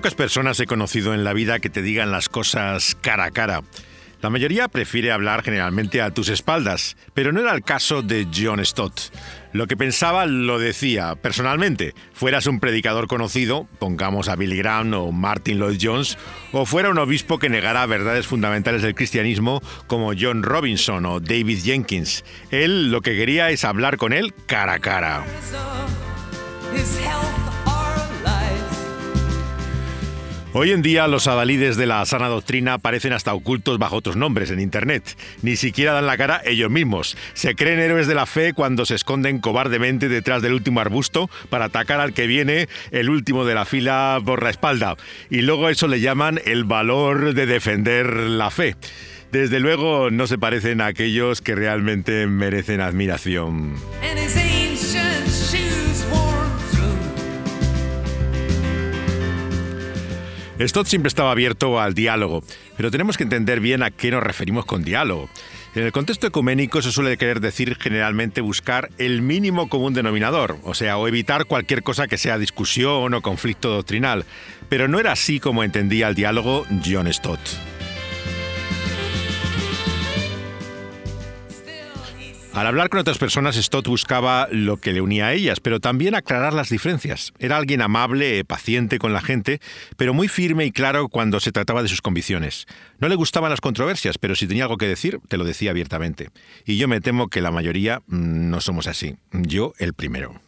[0.00, 3.60] Pocas personas he conocido en la vida que te digan las cosas cara a cara.
[4.22, 8.64] La mayoría prefiere hablar generalmente a tus espaldas, pero no era el caso de John
[8.64, 8.98] Stott.
[9.52, 15.12] Lo que pensaba lo decía personalmente, fueras un predicador conocido, pongamos a Billy Graham o
[15.12, 16.16] Martin Lloyd Jones,
[16.52, 21.58] o fuera un obispo que negara verdades fundamentales del cristianismo como John Robinson o David
[21.62, 22.24] Jenkins.
[22.50, 25.24] Él lo que quería es hablar con él cara a cara.
[30.52, 34.50] Hoy en día los adalides de la sana doctrina parecen hasta ocultos bajo otros nombres
[34.50, 35.16] en Internet.
[35.42, 37.16] Ni siquiera dan la cara ellos mismos.
[37.34, 41.66] Se creen héroes de la fe cuando se esconden cobardemente detrás del último arbusto para
[41.66, 44.96] atacar al que viene el último de la fila por la espalda.
[45.30, 48.74] Y luego eso le llaman el valor de defender la fe.
[49.30, 53.76] Desde luego no se parecen a aquellos que realmente merecen admiración.
[60.68, 62.42] Stott siempre estaba abierto al diálogo,
[62.76, 65.30] pero tenemos que entender bien a qué nos referimos con diálogo.
[65.74, 70.74] En el contexto ecuménico se suele querer decir generalmente buscar el mínimo común denominador, o
[70.74, 74.26] sea, evitar cualquier cosa que sea discusión o conflicto doctrinal,
[74.68, 77.40] pero no era así como entendía el diálogo John Stott.
[82.52, 86.16] Al hablar con otras personas, Stott buscaba lo que le unía a ellas, pero también
[86.16, 87.32] aclarar las diferencias.
[87.38, 89.60] Era alguien amable, paciente con la gente,
[89.96, 92.66] pero muy firme y claro cuando se trataba de sus convicciones.
[92.98, 96.30] No le gustaban las controversias, pero si tenía algo que decir, te lo decía abiertamente.
[96.66, 99.14] Y yo me temo que la mayoría mm, no somos así.
[99.32, 100.40] Yo el primero.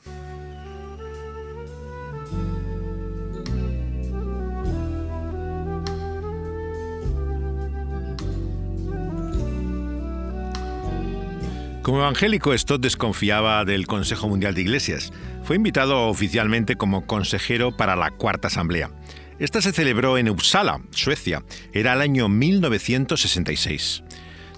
[11.82, 15.12] Como evangélico, Stott desconfiaba del Consejo Mundial de Iglesias.
[15.42, 18.92] Fue invitado oficialmente como consejero para la Cuarta Asamblea.
[19.40, 21.42] Esta se celebró en Uppsala, Suecia.
[21.72, 24.04] Era el año 1966.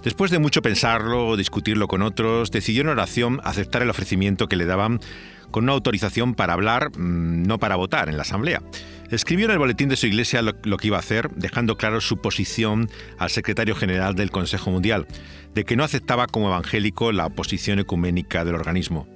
[0.03, 4.67] Después de mucho pensarlo, discutirlo con otros, decidió en oración aceptar el ofrecimiento que le
[4.67, 5.01] daban
[5.55, 8.61] con una autorización para hablar, mm, no para votar en la Asamblea.
[9.13, 12.17] Escribió en el boletín de su iglesia lo, que iba a hacer, dejando claro su
[12.17, 15.07] posición al secretario general del Consejo Mundial,
[15.55, 19.07] de que no aceptaba como evangélico la posición ecuménica del organismo.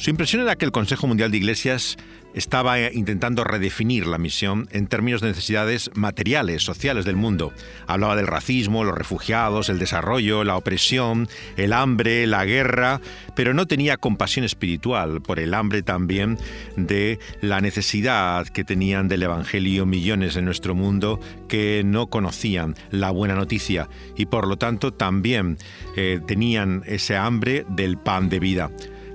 [0.00, 1.98] Su impresión era que el Consejo Mundial de Iglesias
[2.32, 7.52] estaba intentando redefinir la misión en términos de necesidades materiales, sociales del mundo.
[7.86, 11.28] Hablaba del racismo, los refugiados, el desarrollo, la opresión,
[11.58, 13.02] el hambre, la guerra,
[13.36, 16.38] pero no tenía compasión espiritual por el hambre también
[16.76, 23.10] de la necesidad que tenían del Evangelio millones en nuestro mundo que no conocían la
[23.10, 25.58] buena noticia y por lo tanto también
[25.94, 28.70] eh, tenían ese hambre del pan de vida.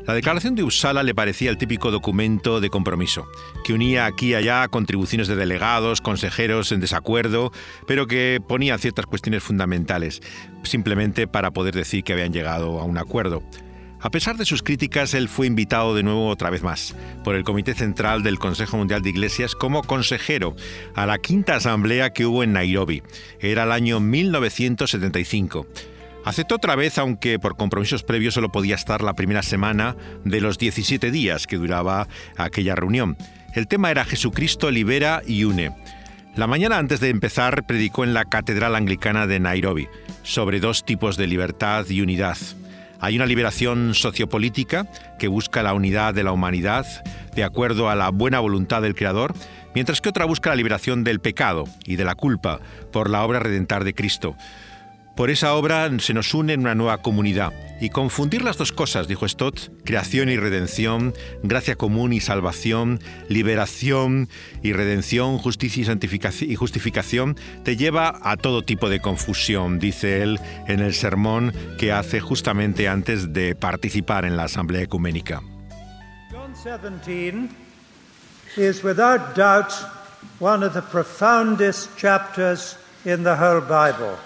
[0.07, 3.27] La declaración de Uppsala le parecía el típico documento de compromiso,
[3.63, 7.51] que unía aquí y allá contribuciones de delegados, consejeros en desacuerdo,
[7.88, 10.21] pero que ponía ciertas cuestiones fundamentales,
[10.61, 13.41] simplemente para poder decir que habían llegado a un acuerdo.
[13.99, 17.43] A pesar de sus críticas, él fue invitado de nuevo otra vez más por el
[17.43, 20.55] Comité Central del Consejo Mundial de Iglesias como consejero
[20.93, 23.01] a la quinta asamblea que hubo en Nairobi.
[23.39, 25.66] Era el año 1975.
[26.25, 30.57] Aceptó otra vez, aunque por compromisos previos solo podía estar la primera semana de los
[30.57, 33.15] 17 días que duraba aquella reunión.
[33.53, 35.71] El tema era Jesucristo libera y une.
[36.35, 39.87] La mañana antes de empezar predicó en la Catedral Anglicana de Nairobi
[40.23, 42.37] sobre dos tipos de libertad y unidad.
[42.99, 44.87] Hay una liberación sociopolítica
[45.19, 46.87] que busca la unidad de la humanidad
[47.35, 49.35] de acuerdo a la buena voluntad del Creador,
[49.75, 52.61] mientras que otra busca la liberación del pecado y de la culpa
[52.91, 54.35] por la obra redentar de Cristo.
[55.15, 57.53] Por esa obra se nos une en una nueva comunidad.
[57.79, 62.99] Y confundir las dos cosas, dijo Stott, creación y redención, gracia común y salvación,
[63.29, 64.27] liberación
[64.61, 65.97] y redención, justicia
[66.41, 71.93] y justificación, te lleva a todo tipo de confusión, dice él en el sermón que
[71.93, 75.41] hace justamente antes de participar en la Asamblea Ecuménica.
[76.31, 77.49] John 17
[78.57, 79.72] is without doubt
[80.40, 84.17] one of the profoundest chapters in the whole Bible.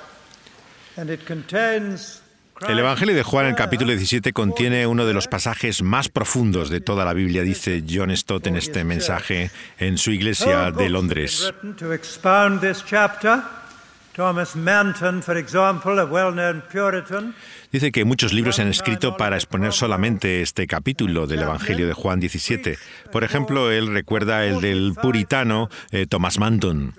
[2.67, 6.81] El Evangelio de Juan, el capítulo 17, contiene uno de los pasajes más profundos de
[6.81, 11.53] toda la Biblia, dice John Stott en este mensaje en su iglesia de Londres.
[17.71, 21.93] Dice que muchos libros se han escrito para exponer solamente este capítulo del Evangelio de
[21.93, 22.77] Juan 17.
[23.11, 26.93] Por ejemplo, él recuerda el del puritano eh, Thomas Manton.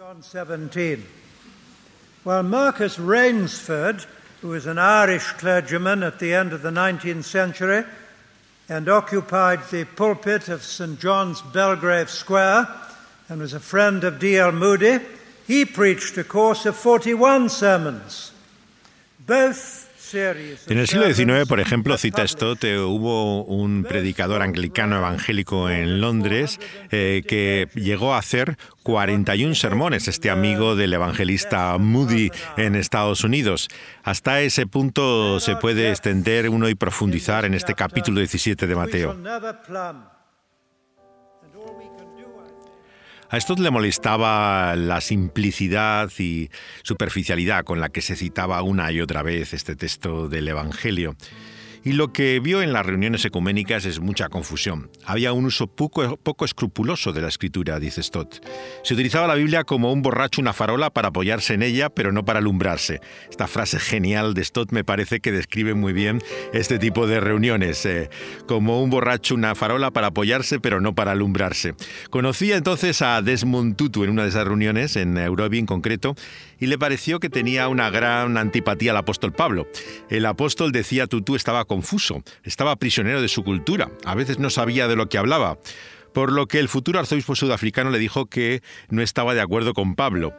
[2.23, 4.05] Well, Marcus Rainsford,
[4.43, 7.83] who was an Irish clergyman at the end of the 19th century
[8.69, 11.01] and occupied the pulpit of St.
[11.01, 12.69] John's Belgrave Square
[13.31, 14.53] and was a friend of D.L.
[14.53, 14.99] Moody,
[15.47, 18.33] he preached a course of 41 sermons.
[19.27, 19.80] Both
[20.13, 26.01] En el siglo XIX, por ejemplo, cita Stott, eh, hubo un predicador anglicano evangélico en
[26.01, 26.59] Londres
[26.91, 33.69] eh, que llegó a hacer 41 sermones, este amigo del evangelista Moody en Estados Unidos.
[34.03, 39.17] Hasta ese punto se puede extender uno y profundizar en este capítulo 17 de Mateo.
[43.33, 46.51] A esto le molestaba la simplicidad y
[46.83, 51.15] superficialidad con la que se citaba una y otra vez este texto del Evangelio
[51.85, 54.91] y lo que vio en las reuniones ecuménicas es mucha confusión.
[55.05, 58.45] Había un uso poco, escrupuloso de la escritura, dice Stott.
[58.83, 62.25] Se utilizaba la Biblia como un borracho una farola para apoyarse en ella, pero no
[62.25, 63.01] para alumbrarse.
[63.29, 66.23] Esta frase genial de Stott me parece que describe muy bien
[66.53, 68.11] este tipo de reuniones, eh,
[68.47, 71.75] como un borracho una farola para apoyarse, pero no para alumbrarse.
[72.11, 76.15] Conocía entonces a Desmond Tutu en una de esas reuniones, en Eurobi en concreto,
[76.59, 79.67] y le pareció que tenía una gran antipatía al apóstol Pablo.
[80.11, 84.89] El apóstol decía Tutu estaba confuso, estaba prisionero de su cultura, a veces no sabía
[84.89, 85.57] de lo que hablaba,
[86.13, 89.95] por lo que el futuro arzobispo sudafricano le dijo que no estaba de acuerdo con
[89.95, 90.35] Pablo.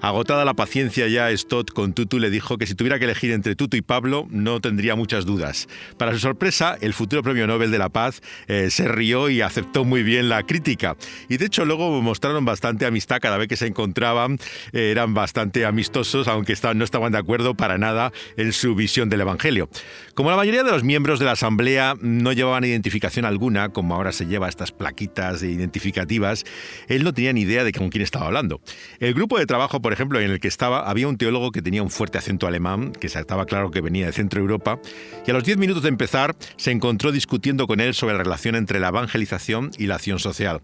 [0.00, 3.56] Agotada la paciencia ya, Stott con Tutu le dijo que si tuviera que elegir entre
[3.56, 5.66] Tutu y Pablo no tendría muchas dudas.
[5.96, 9.84] Para su sorpresa, el futuro premio Nobel de la Paz eh, se rió y aceptó
[9.84, 10.96] muy bien la crítica.
[11.28, 14.38] Y de hecho luego mostraron bastante amistad cada vez que se encontraban,
[14.72, 19.22] eh, eran bastante amistosos, aunque no estaban de acuerdo para nada en su visión del
[19.22, 19.68] Evangelio.
[20.14, 24.12] Como la mayoría de los miembros de la Asamblea no llevaban identificación alguna, como ahora
[24.12, 26.44] se lleva estas plaquitas identificativas,
[26.88, 28.60] él no tenía ni idea de con quién estaba hablando.
[29.00, 31.82] El grupo de trabajo, por ejemplo, en el que estaba, había un teólogo que tenía
[31.82, 34.78] un fuerte acento alemán, que estaba claro que venía de Centro Europa,
[35.26, 38.54] y a los diez minutos de empezar se encontró discutiendo con él sobre la relación
[38.54, 40.60] entre la evangelización y la acción social.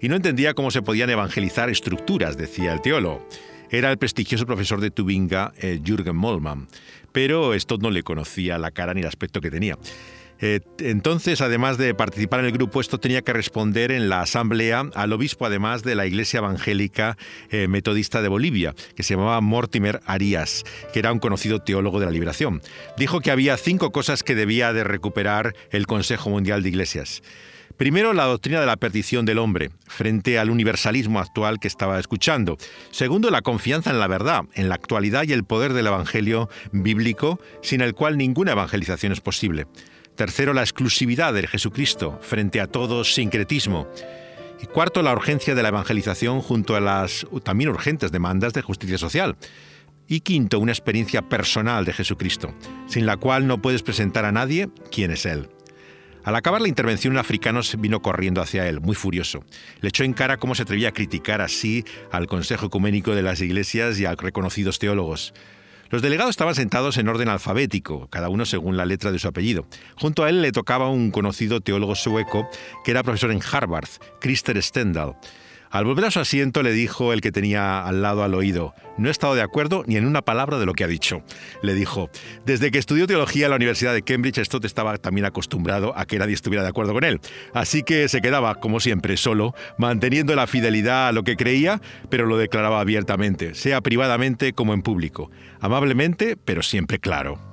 [0.00, 3.26] Y no entendía cómo se podían evangelizar estructuras, decía el teólogo.
[3.70, 6.68] Era el prestigioso profesor de Tubinga, eh, Jürgen Mollmann,
[7.12, 9.78] pero esto no le conocía la cara ni el aspecto que tenía.
[10.42, 14.84] Eh, entonces, además de participar en el grupo, esto tenía que responder en la asamblea
[14.94, 17.16] al obispo, además de la Iglesia Evangélica
[17.50, 22.06] eh, Metodista de Bolivia, que se llamaba Mortimer Arias, que era un conocido teólogo de
[22.06, 22.60] la liberación.
[22.98, 27.22] Dijo que había cinco cosas que debía de recuperar el Consejo Mundial de Iglesias.
[27.76, 32.58] Primero, la doctrina de la perdición del hombre, frente al universalismo actual que estaba escuchando.
[32.90, 37.40] Segundo, la confianza en la verdad, en la actualidad y el poder del Evangelio bíblico,
[37.62, 39.66] sin el cual ninguna evangelización es posible.
[40.16, 43.88] Tercero, la exclusividad de Jesucristo frente a todo sincretismo.
[44.62, 48.98] Y cuarto, la urgencia de la evangelización junto a las también urgentes demandas de justicia
[48.98, 49.36] social.
[50.06, 52.54] Y quinto, una experiencia personal de Jesucristo,
[52.86, 55.48] sin la cual no puedes presentar a nadie quién es Él.
[56.24, 59.44] Al acabar la intervención, un africano vino corriendo hacia él, muy furioso.
[59.80, 63.40] Le echó en cara cómo se atrevía a criticar así al Consejo Ecuménico de las
[63.40, 65.34] Iglesias y a reconocidos teólogos.
[65.92, 69.66] Los delegados estaban sentados en orden alfabético, cada uno según la letra de su apellido.
[69.94, 72.48] Junto a él le tocaba un conocido teólogo sueco
[72.82, 75.16] que era profesor en Harvard, Christer Stendhal.
[75.72, 79.08] Al volver a su asiento le dijo el que tenía al lado al oído, no
[79.08, 81.22] he estado de acuerdo ni en una palabra de lo que ha dicho.
[81.62, 82.10] Le dijo,
[82.44, 86.18] desde que estudió teología en la Universidad de Cambridge, Stott estaba también acostumbrado a que
[86.18, 87.20] nadie estuviera de acuerdo con él.
[87.54, 91.80] Así que se quedaba, como siempre, solo, manteniendo la fidelidad a lo que creía,
[92.10, 95.30] pero lo declaraba abiertamente, sea privadamente como en público.
[95.58, 97.51] Amablemente, pero siempre claro.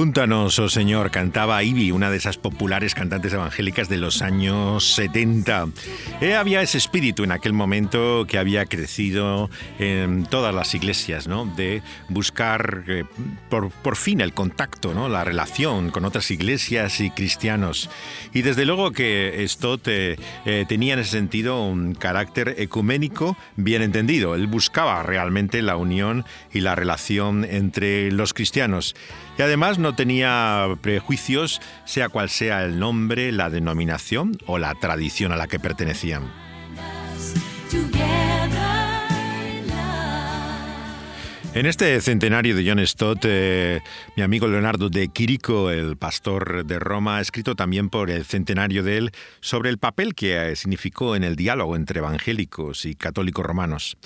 [0.00, 5.68] Júntanos, oh Señor, cantaba Ivy, una de esas populares cantantes evangélicas de los años 70.
[6.22, 11.44] Eh, había ese espíritu en aquel momento que había crecido en todas las iglesias, ¿no?
[11.44, 13.04] De buscar eh,
[13.50, 15.10] por, fin el contacto, ¿no?
[15.10, 17.90] La relación con otras iglesias y cristianos.
[18.32, 20.16] Y desde luego que esto te,
[20.46, 24.34] eh, tenía en ese sentido un carácter ecuménico bien entendido.
[24.34, 28.94] Él buscaba realmente la unión y la relación entre los cristianos.
[29.40, 35.32] Y además no tenía prejuicios, sea cual sea el nombre, la denominación o la tradición
[35.32, 36.24] a la que pertenecían.
[41.52, 43.80] En este centenario de John Stott, eh,
[44.16, 48.84] mi amigo Leonardo de Quirico, el pastor de Roma, ha escrito también por el centenario
[48.84, 53.96] de él sobre el papel que significó en el diálogo entre evangélicos y católicos romanos.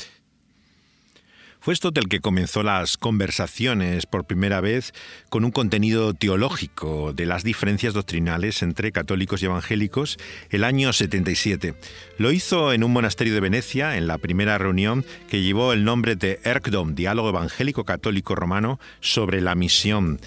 [1.64, 4.92] Fue Stott el que comenzó las conversaciones por primera vez
[5.30, 10.18] con un contenido teológico de las diferencias doctrinales entre católicos y evangélicos
[10.50, 11.74] el año 77.
[12.18, 16.16] Lo hizo en un monasterio de Venecia en la primera reunión que llevó el nombre
[16.16, 20.20] de ERCDOM, Diálogo Evangélico Católico Romano sobre la misión.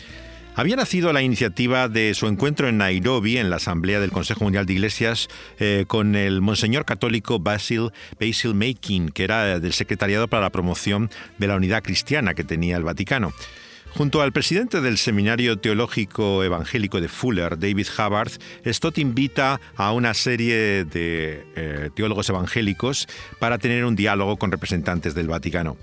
[0.58, 4.66] Había nacido la iniciativa de su encuentro en Nairobi, en la Asamblea del Consejo Mundial
[4.66, 5.28] de Iglesias,
[5.60, 11.12] eh, con el monseñor católico Basil, Basil Makin, que era del Secretariado para la Promoción
[11.38, 13.34] de la Unidad Cristiana que tenía el Vaticano.
[13.92, 18.32] Junto al presidente del Seminario Teológico Evangélico de Fuller, David Hubbard,
[18.66, 25.14] Stott invita a una serie de eh, teólogos evangélicos para tener un diálogo con representantes
[25.14, 25.78] del Vaticano.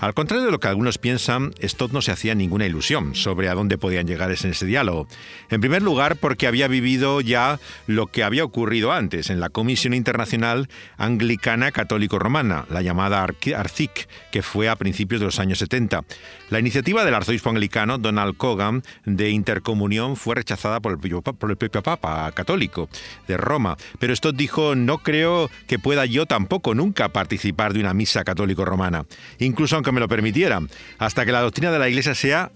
[0.00, 3.54] Al contrario de lo que algunos piensan, Stott no se hacía ninguna ilusión sobre a
[3.54, 5.06] dónde podían llegar en ese diálogo.
[5.50, 9.92] En primer lugar, porque había vivido ya lo que había ocurrido antes en la Comisión
[9.92, 16.02] Internacional Anglicana Católico-Romana, la llamada ARCIC, que fue a principios de los años 70.
[16.48, 21.56] La iniciativa del arzobispo anglicano Donald Cogan de intercomunión fue rechazada por el, por el
[21.58, 22.88] propio Papa católico
[23.28, 27.92] de Roma, pero Stott dijo, no creo que pueda yo tampoco nunca participar de una
[27.92, 29.04] misa católico-romana,
[29.38, 30.68] incluso aunque me lo permitieran,
[30.98, 32.52] hasta que la doctrina de la Iglesia sea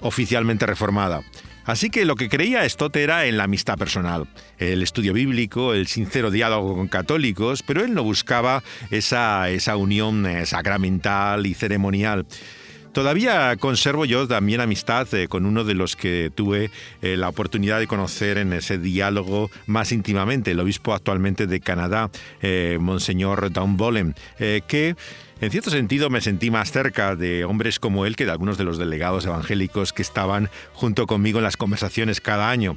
[0.00, 1.22] oficialmente reformada.
[1.64, 4.26] Así que lo que creía Stott era en la amistad personal,
[4.58, 10.26] el estudio bíblico, el sincero diálogo con católicos, pero él no buscaba esa, esa unión
[10.26, 12.26] eh, sacramental y ceremonial.
[12.92, 16.70] Todavía conservo yo también amistad eh, con uno de los que tuve
[17.02, 22.10] eh, la oportunidad de conocer en ese diálogo más íntimamente, el obispo actualmente de Canadá,
[22.78, 24.96] Monseñor Downbollen, que
[25.40, 28.64] en cierto sentido me sentí más cerca de hombres como él que de algunos de
[28.64, 32.76] los delegados evangélicos que estaban junto conmigo en las conversaciones cada año.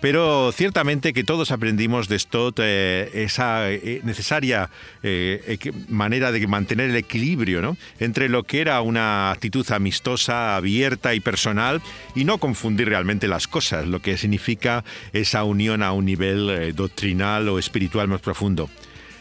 [0.00, 4.70] Pero ciertamente que todos aprendimos de Stott eh, esa eh, necesaria
[5.02, 11.20] eh, manera de mantener el equilibrio entre lo que era una actitud amistosa, abierta y
[11.20, 11.80] personal
[12.14, 17.48] y no confundir realmente las cosas, lo que significa esa unión a un nivel doctrinal
[17.48, 18.68] o espiritual más profundo.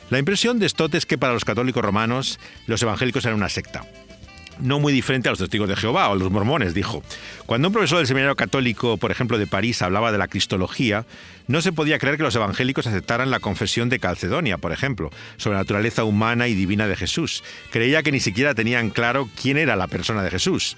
[0.10, 3.86] La impresión de Stott es que para los católicos romanos los evangélicos eran una secta.
[4.60, 7.04] No muy diferente a los testigos de Jehová o los mormones, dijo.
[7.46, 11.06] Cuando un profesor del seminario católico, por ejemplo de París, hablaba de la cristología,
[11.48, 15.56] no se podía creer que los evangélicos aceptaran la confesión de Calcedonia, por ejemplo, sobre
[15.56, 17.44] la naturaleza humana y divina de Jesús.
[17.72, 20.78] Creía que ni siquiera tenían claro quién era la persona de Jesús.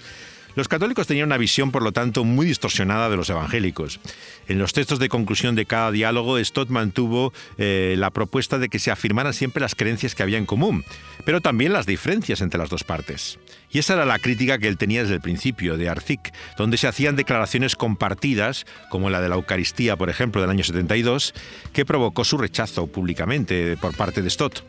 [0.54, 4.00] Los católicos tenían una visión, por lo tanto, muy distorsionada de los evangélicos.
[4.48, 8.78] En los textos de conclusión de cada diálogo, Stott mantuvo eh, la propuesta de que
[8.78, 10.84] se afirmaran siempre las creencias que había en común,
[11.24, 13.38] pero también las diferencias entre las dos partes.
[13.70, 16.88] Y esa era la crítica que él tenía desde el principio de Arcic, donde se
[16.88, 21.34] hacían declaraciones compartidas, como la de la Eucaristía, por ejemplo, del año 72,
[21.72, 24.62] que provocó su rechazo públicamente por parte de Stott.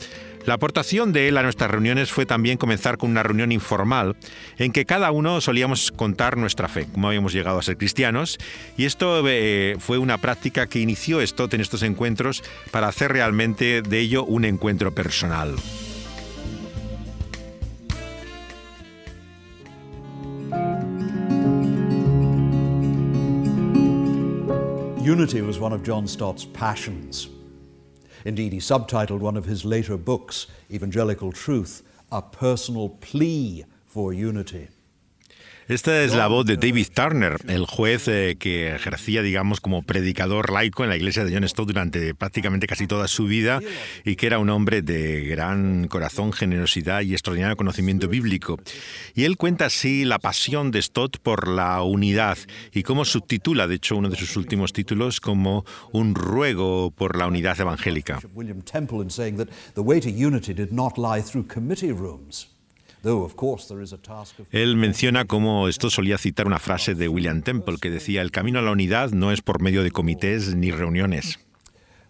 [0.49, 4.15] La aportación de él a nuestras reuniones fue también comenzar con una reunión informal
[4.57, 8.39] en que cada uno solíamos contar nuestra fe, cómo habíamos llegado a ser cristianos,
[8.75, 12.41] y esto eh, fue una práctica que inició Stott en estos encuentros
[12.71, 15.55] para hacer realmente de ello un encuentro personal.
[24.97, 27.38] Unity was one of John Stott's passions.
[28.25, 34.67] Indeed, he subtitled one of his later books, Evangelical Truth, A Personal Plea for Unity.
[35.69, 40.51] Esta es la voz de David Turner, el juez eh, que ejercía, digamos, como predicador
[40.51, 43.59] laico en la iglesia de John Stott durante prácticamente casi toda su vida
[44.03, 48.57] y que era un hombre de gran corazón, generosidad y extraordinario conocimiento bíblico.
[49.13, 52.39] Y él cuenta así la pasión de Stott por la unidad
[52.73, 57.27] y cómo subtitula, de hecho, uno de sus últimos títulos como un ruego por la
[57.27, 58.19] unidad evangélica.
[58.33, 59.05] William Temple.
[64.51, 68.59] Él menciona cómo esto solía citar una frase de William Temple que decía, el camino
[68.59, 71.39] a la unidad no es por medio de comités ni reuniones.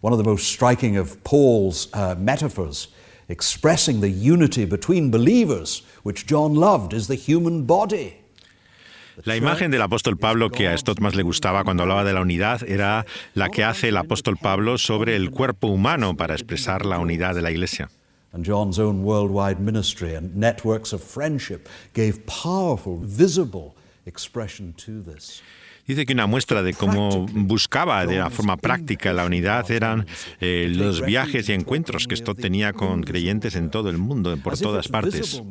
[0.02, 2.90] One of the most striking of Paul's uh, metaphors
[3.30, 8.16] expressing the unity between believers, which John loved, is the human body.
[9.26, 12.22] La imagen del apóstol Pablo que a Stott más le gustaba cuando hablaba de la
[12.22, 17.00] unidad era la que hace el apóstol Pablo sobre el cuerpo humano para expresar la
[17.00, 17.90] unidad de la iglesia.
[18.34, 25.42] And John's own worldwide ministry and networks of friendship gave powerful, visible expression to this.
[25.88, 30.06] Dice que una muestra de cómo buscaba de una forma práctica la unidad eran
[30.40, 34.56] eh, los viajes y encuentros que Stott tenía con creyentes en todo el mundo, por
[34.56, 35.42] todas partes.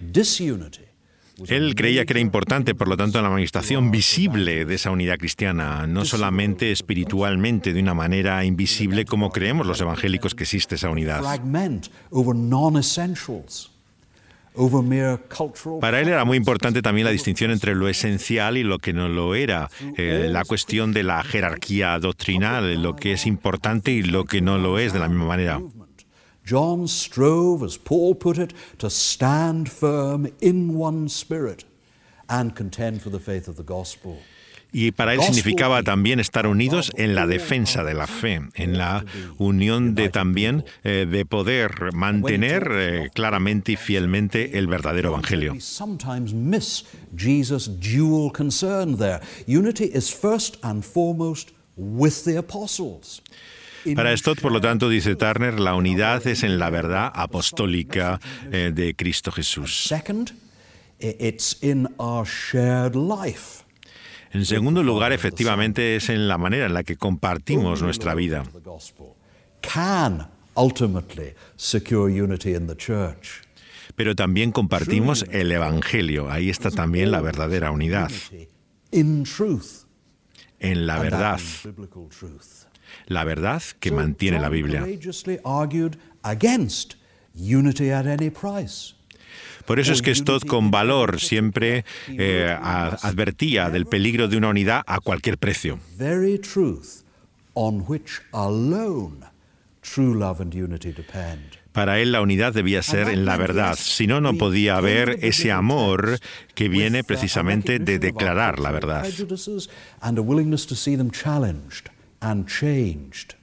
[0.00, 0.87] Disunity
[1.46, 5.86] Él creía que era importante, por lo tanto, la manifestación visible de esa unidad cristiana,
[5.86, 11.22] no solamente espiritualmente, de una manera invisible como creemos los evangélicos que existe esa unidad.
[15.80, 19.08] Para él era muy importante también la distinción entre lo esencial y lo que no
[19.08, 24.24] lo era, eh, la cuestión de la jerarquía doctrinal, lo que es importante y lo
[24.24, 25.60] que no lo es de la misma manera.
[26.48, 31.64] John strove, as Paul put it, to stand firm in one spirit
[32.26, 34.16] and contend for the faith of the gospel.
[34.72, 39.04] Y para él significaba también estar unidos en la defensa de la fe, en la
[39.38, 45.54] unión de también eh, de poder mantener eh, claramente y fielmente el verdadero evangelio.
[53.94, 58.94] Para Stott, por lo tanto, dice Turner, la unidad es en la verdad apostólica de
[58.96, 59.86] Cristo Jesús.
[64.30, 68.44] En segundo lugar, efectivamente, es en la manera en la que compartimos nuestra vida.
[73.96, 76.30] Pero también compartimos el Evangelio.
[76.30, 78.10] Ahí está también la verdadera unidad.
[80.60, 81.40] En la verdad
[83.06, 84.86] la verdad que mantiene la Biblia.
[89.66, 94.82] Por eso es que Stott con valor siempre eh, advertía del peligro de una unidad
[94.86, 95.78] a cualquier precio.
[101.72, 105.52] Para él la unidad debía ser en la verdad, si no, no podía haber ese
[105.52, 106.18] amor
[106.54, 109.04] que viene precisamente de declarar la verdad
[112.20, 113.34] and changed.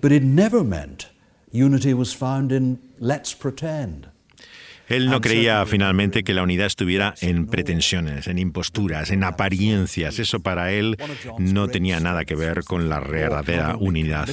[0.00, 1.08] But it never meant
[1.50, 4.08] unity was found in let's pretend.
[4.90, 10.18] Él no creía finalmente que la unidad estuviera en pretensiones, en imposturas, en apariencias.
[10.18, 10.96] Eso para él
[11.38, 14.28] no tenía nada que ver con la verdadera unidad.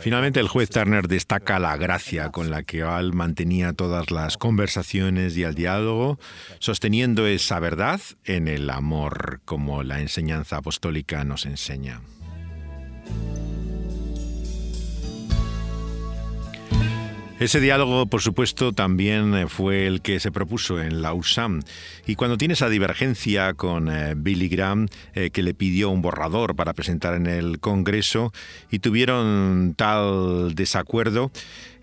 [0.00, 5.36] Finalmente, el juez Turner destaca la gracia con la que Al mantenía todas las conversaciones
[5.36, 6.18] y el diálogo,
[6.58, 12.00] sosteniendo esa verdad en el amor, como la enseñanza apostólica nos enseña.
[17.38, 21.60] Ese diálogo, por supuesto, también eh, fue el que se propuso en la USAM.
[22.06, 26.56] Y cuando tiene esa divergencia con eh, Billy Graham, eh, que le pidió un borrador
[26.56, 28.32] para presentar en el Congreso,
[28.70, 31.30] y tuvieron tal desacuerdo,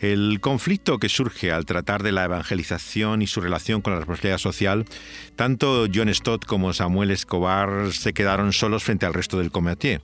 [0.04, 4.38] el conflicto que surge al tratar de la evangelización y su relación con la responsabilidad
[4.38, 4.84] social,
[5.38, 10.02] tanto John Stott como Samuel Escobar se quedaron solos frente al resto del comité.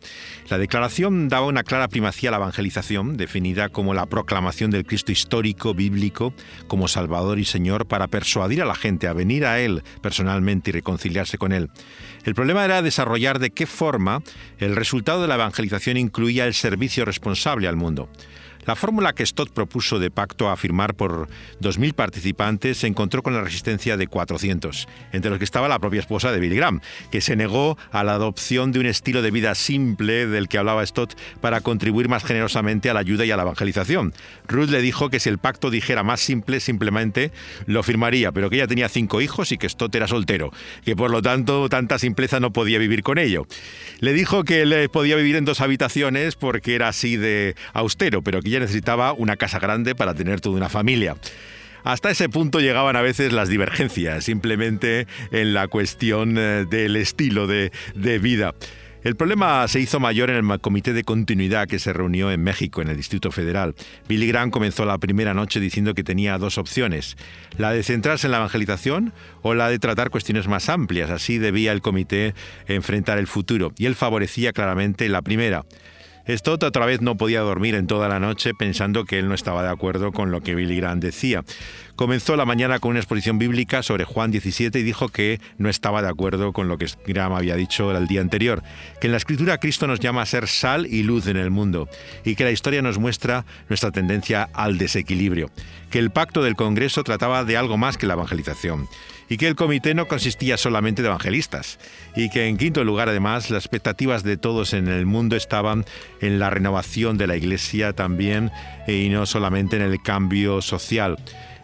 [0.49, 5.11] La declaración daba una clara primacía a la evangelización, definida como la proclamación del Cristo
[5.11, 6.33] histórico, bíblico,
[6.67, 10.73] como Salvador y Señor, para persuadir a la gente a venir a Él personalmente y
[10.73, 11.69] reconciliarse con Él.
[12.23, 14.23] El problema era desarrollar de qué forma
[14.59, 18.09] el resultado de la evangelización incluía el servicio responsable al mundo.
[18.69, 21.27] La fórmula que Stott propuso de pacto a firmar por
[21.59, 26.01] 2.000 participantes se encontró con la resistencia de 400, entre los que estaba la propia
[26.01, 26.79] esposa de Billy Graham,
[27.09, 30.85] que se negó a la adopción de un estilo de vida simple del que hablaba
[30.85, 34.13] Stott para contribuir más generosamente a la ayuda y a la evangelización.
[34.47, 37.31] Ruth le dijo que si el pacto dijera más simple, simplemente
[37.65, 40.51] lo firmaría, pero que ella tenía cinco hijos y que Stott era soltero,
[40.85, 43.47] que por lo tanto tanta simpleza no podía vivir con ello.
[43.99, 48.43] Le dijo que él podía vivir en dos habitaciones porque era así de austero, pero
[48.43, 51.15] que necesitaba una casa grande para tener toda una familia.
[51.83, 57.47] Hasta ese punto llegaban a veces las divergencias, simplemente en la cuestión eh, del estilo
[57.47, 58.53] de, de vida.
[59.01, 62.81] El problema se hizo mayor en el comité de continuidad que se reunió en México,
[62.81, 63.73] en el Distrito Federal.
[64.09, 67.15] Billy Graham comenzó la primera noche diciendo que tenía dos opciones,
[67.57, 71.11] la de centrarse en la evangelización o la de tratar cuestiones más amplias.
[71.11, 72.33] Así debía el comité
[72.67, 75.63] enfrentar el futuro, y él favorecía claramente la primera.
[76.37, 79.63] Stott otra vez no podía dormir en toda la noche pensando que él no estaba
[79.63, 81.43] de acuerdo con lo que Billy Graham decía.
[81.99, 86.01] Comenzó la mañana con una exposición bíblica sobre Juan 17 y dijo que no estaba
[86.01, 88.63] de acuerdo con lo que Graham había dicho el día anterior,
[89.01, 91.89] que en la escritura Cristo nos llama a ser sal y luz en el mundo
[92.23, 95.51] y que la historia nos muestra nuestra tendencia al desequilibrio,
[95.89, 98.87] que el pacto del Congreso trataba de algo más que la evangelización
[99.27, 101.79] y que el comité no consistía solamente de evangelistas,
[102.15, 105.83] y que en quinto lugar además las expectativas de todos en el mundo estaban
[106.21, 108.51] en la renovación de la Iglesia también
[108.87, 111.17] y no solamente en el cambio social.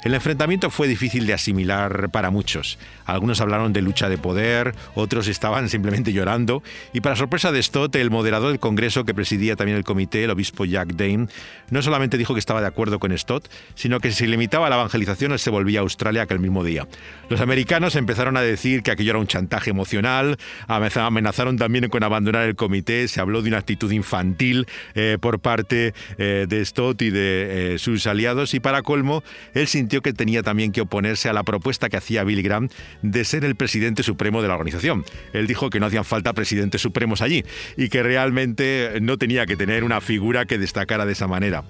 [0.05, 2.77] El enfrentamiento fue difícil de asimilar para muchos.
[3.05, 6.61] Algunos hablaron de lucha de poder, otros estaban simplemente llorando,
[6.93, 10.29] y para sorpresa de Stott, el moderador del Congreso que presidía también el comité, el
[10.29, 11.27] obispo Jack Dane,
[11.71, 14.75] no solamente dijo que estaba de acuerdo con Stott, sino que si limitaba a la
[14.75, 16.87] evangelización, él se volvía a Australia aquel mismo día.
[17.27, 20.37] Los americanos empezaron a decir que aquello era un chantaje emocional,
[20.67, 25.95] amenazaron también con abandonar el comité, se habló de una actitud infantil eh, por parte
[26.19, 29.23] eh, de Stott y de eh, sus aliados, y para colmo,
[29.55, 32.69] él sintió que tenía también que oponerse a la propuesta que hacía Billy Graham
[33.01, 35.05] de ser el presidente supremo de la organización.
[35.33, 37.43] Él dijo que no hacían falta presidentes supremos allí
[37.77, 41.63] y que realmente no tenía que tener una figura que destacara de esa manera.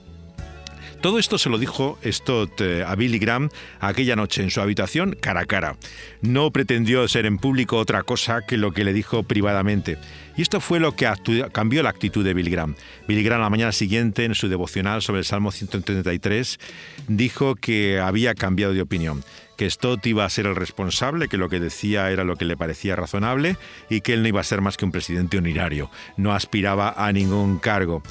[1.02, 5.16] Todo esto se lo dijo Stott eh, a Billy Graham aquella noche en su habitación
[5.20, 5.78] cara a cara.
[6.22, 9.98] No pretendió ser en público otra cosa que lo que le dijo privadamente.
[10.36, 11.12] Y esto fue lo que
[11.52, 12.76] cambió la actitud de Billy Graham.
[13.08, 16.60] Billy Graham la mañana siguiente, en su devocional sobre el Salmo 133,
[17.08, 19.24] dijo que había cambiado de opinión
[19.56, 22.58] que Stott iba a ser el responsable, que lo que decía era lo que le
[22.58, 23.58] parecía razonable
[23.90, 27.12] y que él no iba a ser más que un presidente honorario, no aspiraba a
[27.12, 28.04] ningún cargo.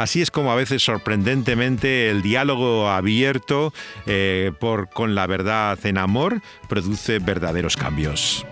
[0.00, 3.74] Así es como a veces sorprendentemente el diálogo abierto
[4.06, 8.46] eh, por, con la verdad en amor produce verdaderos cambios.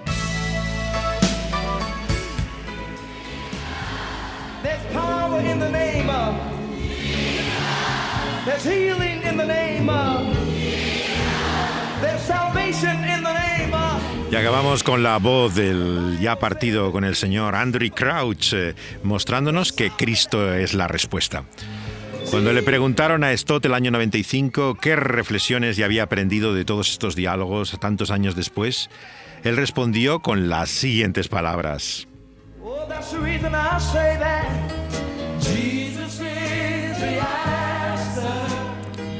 [14.38, 19.90] Acabamos con la voz del ya partido con el señor Andrew Crouch, eh, mostrándonos que
[19.90, 21.44] Cristo es la respuesta.
[22.30, 26.90] Cuando le preguntaron a Stott el año 95 qué reflexiones ya había aprendido de todos
[26.90, 28.90] estos diálogos tantos años después,
[29.42, 32.06] él respondió con las siguientes palabras.
[32.62, 32.86] Oh,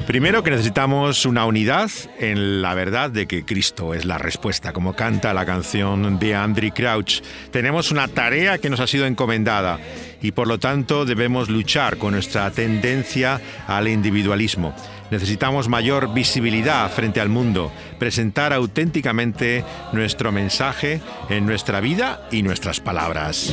[0.08, 4.94] Primero que necesitamos una unidad en la verdad de que Cristo es la respuesta, como
[4.94, 7.20] canta la canción de Andrew Crouch.
[7.50, 9.78] Tenemos una tarea que nos ha sido encomendada
[10.22, 14.74] y por lo tanto debemos luchar con nuestra tendencia al individualismo.
[15.10, 22.80] Necesitamos mayor visibilidad frente al mundo, presentar auténticamente nuestro mensaje en nuestra vida y nuestras
[22.80, 23.52] palabras.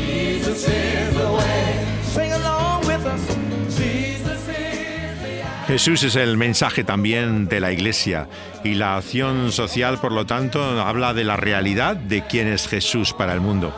[5.68, 8.28] Jesús es el mensaje también de la Iglesia
[8.64, 13.14] y la acción social, por lo tanto, habla de la realidad de quién es Jesús
[13.14, 13.74] para el mundo.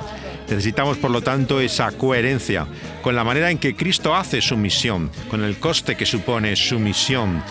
[0.49, 2.67] Necesitamos, por lo tanto, esa coherencia
[3.01, 6.77] con la manera en que Cristo hace su misión, con el coste que supone su
[6.77, 7.41] misión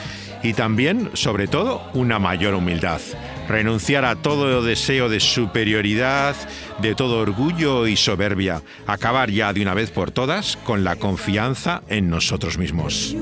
[0.43, 3.01] y también, sobre todo, una mayor humildad.
[3.49, 6.37] Renunciar a todo deseo de superioridad,
[6.81, 8.61] de todo orgullo y soberbia.
[8.87, 13.17] Acabar ya de una vez por todas con la confianza en nosotros mismos.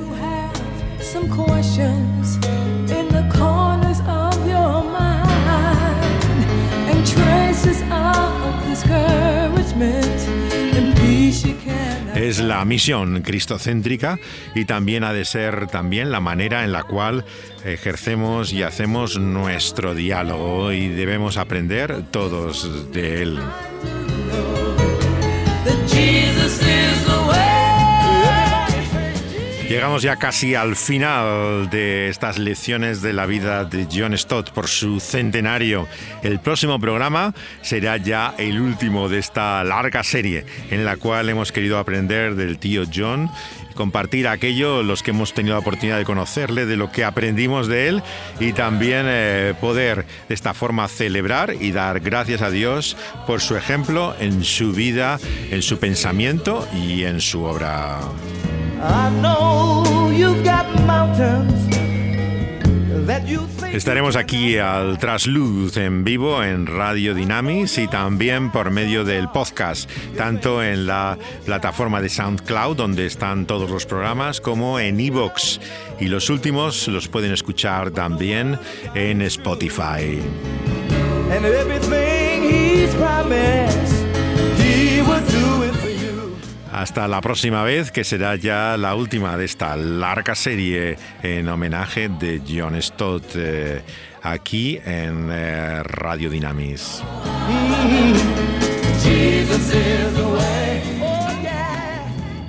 [12.14, 14.18] Es la misión cristocéntrica
[14.54, 17.24] y también ha de ser también la manera en la cual
[17.64, 23.38] ejercemos y hacemos nuestro diálogo y debemos aprender todos de él.
[29.74, 34.68] Llegamos ya casi al final de estas lecciones de la vida de John Stott por
[34.68, 35.88] su centenario.
[36.22, 41.50] El próximo programa será ya el último de esta larga serie en la cual hemos
[41.50, 43.28] querido aprender del tío John
[43.74, 47.88] compartir aquello, los que hemos tenido la oportunidad de conocerle, de lo que aprendimos de
[47.88, 48.02] él
[48.38, 53.56] y también eh, poder de esta forma celebrar y dar gracias a Dios por su
[53.56, 55.18] ejemplo en su vida,
[55.50, 57.98] en su pensamiento y en su obra.
[63.72, 69.90] Estaremos aquí al Trasluz en vivo en Radio Dynamis y también por medio del podcast,
[70.16, 75.60] tanto en la plataforma de SoundCloud, donde están todos los programas, como en Evox.
[75.98, 78.58] Y los últimos los pueden escuchar también
[78.94, 80.20] en Spotify.
[86.74, 92.08] Hasta la próxima vez, que será ya la última de esta larga serie en homenaje
[92.08, 93.80] de John Stott eh,
[94.20, 97.04] aquí en eh, Radio Dynamis.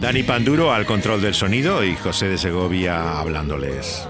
[0.01, 4.07] Dani Panduro al control del sonido y José de Segovia hablándoles.